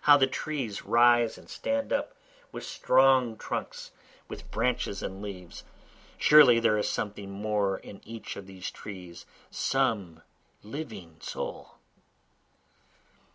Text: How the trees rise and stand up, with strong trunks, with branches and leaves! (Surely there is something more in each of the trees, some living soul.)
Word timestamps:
How 0.00 0.16
the 0.16 0.26
trees 0.26 0.86
rise 0.86 1.36
and 1.36 1.50
stand 1.50 1.92
up, 1.92 2.14
with 2.50 2.64
strong 2.64 3.36
trunks, 3.36 3.90
with 4.26 4.50
branches 4.50 5.02
and 5.02 5.20
leaves! 5.20 5.64
(Surely 6.16 6.58
there 6.58 6.78
is 6.78 6.88
something 6.88 7.30
more 7.30 7.76
in 7.76 8.00
each 8.02 8.36
of 8.36 8.46
the 8.46 8.58
trees, 8.62 9.26
some 9.50 10.22
living 10.62 11.18
soul.) 11.20 11.72